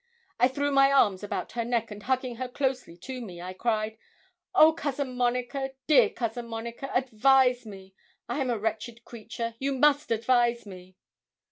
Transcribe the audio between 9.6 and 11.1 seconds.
must advise me.'